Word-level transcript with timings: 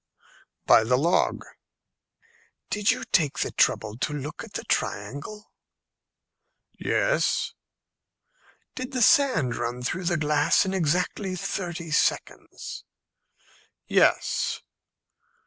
"By 0.65 0.83
the 0.83 0.97
log." 0.97 1.45
"Did 2.71 2.89
you 2.89 3.03
take 3.11 3.37
the 3.37 3.51
trouble 3.51 3.99
to 3.99 4.13
look 4.13 4.43
at 4.43 4.53
the 4.53 4.63
triangle?" 4.63 5.51
"Yes." 6.73 7.53
"Did 8.73 8.93
the 8.93 9.03
sand 9.03 9.55
run 9.57 9.83
through 9.83 10.05
the 10.05 10.17
glass 10.17 10.65
in 10.65 10.73
exactly 10.73 11.35
thirty 11.35 11.91
seconds?" 11.91 12.83
"Yes." 13.85 14.63